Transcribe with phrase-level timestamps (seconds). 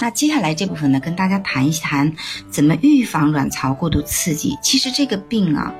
[0.00, 2.12] 那接下来这部分呢，跟大家谈一谈
[2.48, 4.56] 怎么预防卵巢过度刺激。
[4.62, 5.74] 其实这个病啊，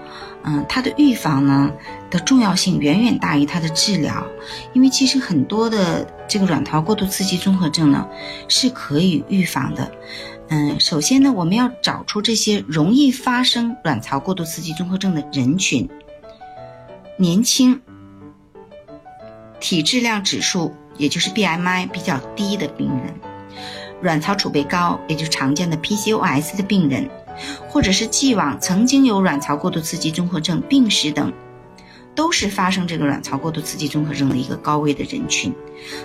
[0.44, 1.70] 嗯，它的预防呢
[2.10, 4.26] 的重要性远远大于它的治疗，
[4.72, 8.08] 因为其实很多的这个卵巢过度刺激综合症呢
[8.48, 9.90] 是可以预防的。
[10.48, 15.88] 嗯，首先呢，我们要找出这些容易发生卵巢过度刺激综合症的人群，
[17.16, 17.80] 年轻，
[19.60, 23.14] 体质量指数也就是 BMI 比较低的病人。
[24.02, 27.08] 卵巢储备高，也就常见的 PCOS 的病人，
[27.68, 31.32] 或者是既往曾经有卵巢过度刺激综合症病史等，
[32.14, 35.54] 都是发生这个卵巢过度刺激综合症的一个高危的人群。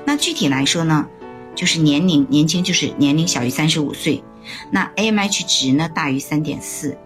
[0.05, 1.08] 那具体来说呢，
[1.55, 4.23] 就是年龄年轻，就是年龄小于三十五岁，
[4.72, 6.98] 那 AMH 值呢大于三点四，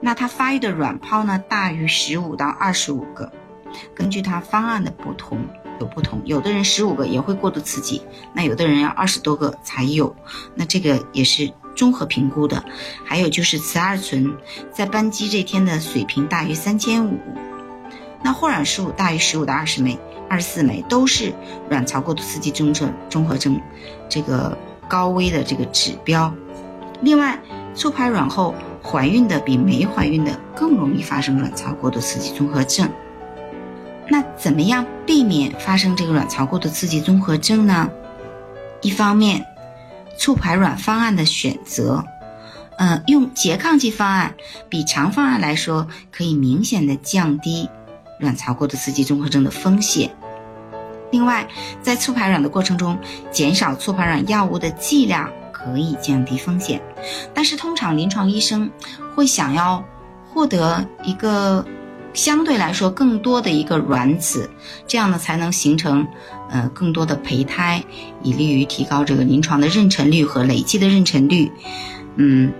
[0.00, 3.30] 那它发育的卵泡呢大于十五到二十五个，
[3.94, 5.38] 根据它方案的不同。
[5.80, 10.14] 有不同，有的人十五个也会过度刺激，那有的人要二十多个才有，
[10.54, 12.64] 那这个也是综合评估的。
[13.04, 14.36] 还有就是雌二醇
[14.72, 17.18] 在斑基这天的水平大于三千五，
[18.22, 19.98] 那霍卵数大于十五到二十枚、
[20.28, 21.32] 二十四枚，都是
[21.68, 23.60] 卵巢过度刺激综症综合征
[24.08, 24.56] 这个
[24.88, 26.32] 高危的这个指标。
[27.00, 27.38] 另外，
[27.74, 32.90] 促排卵后怀孕的比没怀孕的更容易发生卵巢过度刺激综合症。
[34.10, 37.90] 那怎么样避免发生这个卵巢过度刺激综合征呢？
[38.80, 39.44] 一方面，
[40.16, 42.02] 促排卵方案的选择，
[42.78, 44.34] 呃，用拮抗剂方案
[44.68, 47.68] 比常方案来说，可以明显的降低
[48.18, 50.10] 卵巢过度刺激综合征的风险。
[51.10, 51.46] 另外，
[51.82, 52.98] 在促排卵的过程中，
[53.30, 56.80] 减少促排卵药物的剂量可以降低风险。
[57.34, 58.70] 但是，通常临床医生
[59.14, 59.84] 会想要
[60.32, 61.62] 获得一个。
[62.18, 64.50] 相对来说，更多的一个卵子，
[64.88, 66.04] 这样呢才能形成，
[66.50, 67.80] 呃，更多的胚胎，
[68.24, 71.48] 以利于提高这个临床的妊娠率和累计的妊娠率。
[72.16, 72.52] 嗯，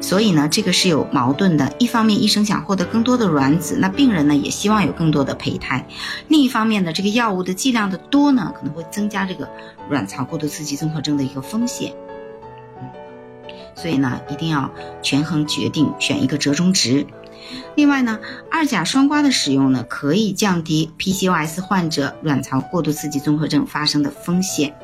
[0.00, 1.74] 所以呢，这个是有矛盾的。
[1.80, 5.84] 一方面，医生想获得更多的卵子，那病人呢也希望有更多的胚胎；
[6.28, 9.48] 另一方面呢，这个药物的剂量的多呢，可能会增加这个
[9.88, 11.92] 卵巢过度刺激综合征的一个风险。
[13.74, 14.70] 所以呢，一定要
[15.02, 17.04] 权衡决定，选一个折中值。
[17.74, 18.18] 另外呢，
[18.50, 24.74] 二甲双胍的使用呢，可以降低 PCOS 患者卵巢过度刺激综合症发生的风险。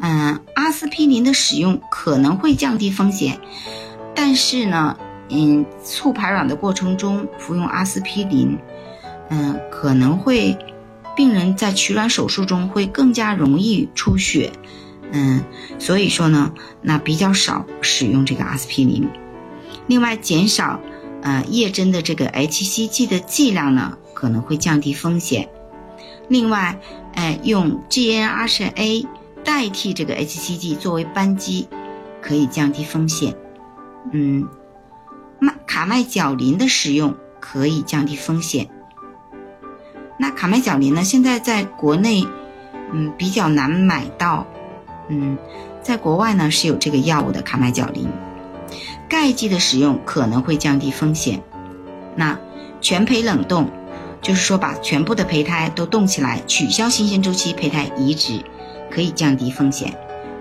[0.00, 3.40] 嗯，阿司匹林的使用可能会降低风险，
[4.14, 4.98] 但是呢，
[5.30, 8.58] 嗯，促排卵的过程中服用阿司匹林，
[9.30, 10.58] 嗯，可能会
[11.16, 14.52] 病人在取卵手术中会更加容易出血，
[15.12, 15.42] 嗯，
[15.78, 16.52] 所以说呢，
[16.82, 19.08] 那比较少使用这个阿司匹林。
[19.86, 20.80] 另外，减少。
[21.24, 25.48] 呃，叶针的这个 HCG 的剂量呢，可能会降低风险。
[26.28, 26.78] 另外，
[27.14, 29.06] 哎，用 GnRHA
[29.42, 31.66] 代替这个 HCG 作为扳机，
[32.20, 33.34] 可以降低风险。
[34.12, 34.46] 嗯，
[35.38, 38.68] 麦卡麦角林的使用可以降低风险。
[40.18, 42.28] 那卡麦角林呢，现在在国内，
[42.92, 44.46] 嗯，比较难买到。
[45.08, 45.38] 嗯，
[45.82, 48.06] 在国外呢是有这个药物的卡麦角林。
[49.14, 51.40] 钙剂的使用可能会降低风险。
[52.16, 52.36] 那
[52.80, 53.70] 全胚冷冻，
[54.20, 58.42] 就是说把全部的胚胎都冻起来，取消新鲜周期胚胎移植，
[58.90, 59.96] 可以降低风险。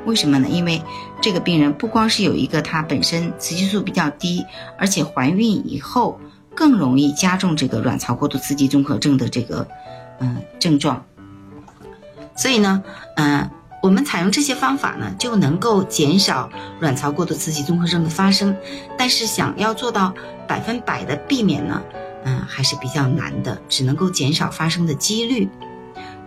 [0.05, 0.47] 为什么呢？
[0.49, 0.81] 因为
[1.21, 4.43] 这个病人不光是有一个他本身雌激素比较低，
[4.79, 6.19] 而且怀孕以后
[6.55, 9.67] 更容易加重这个卵巢过度刺激综合症的这个
[10.19, 11.05] 嗯症状。
[12.35, 12.83] 所以呢，
[13.17, 13.47] 嗯。
[13.83, 16.49] 我们采用这些方法呢，就能够减少
[16.79, 18.55] 卵巢过度刺激综合症的发生。
[18.97, 20.13] 但是想要做到
[20.47, 21.81] 百分百的避免呢，
[22.23, 25.49] 嗯，还是比较难的，只能够减少发生的几率。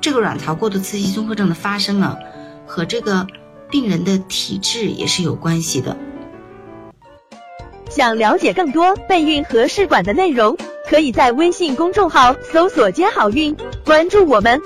[0.02, 2.18] 这个卵巢过度刺激综合症的发生呢，
[2.66, 3.26] 和这个
[3.70, 5.96] 病人的体质也是有关系的。
[7.88, 10.58] 想了解更多备孕和试管的内容，
[10.90, 14.60] 可以在微信公众号搜索“接好运”，关注我们，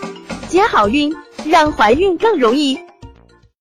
[0.48, 1.14] 接好运。
[1.46, 2.78] 让怀孕更容易。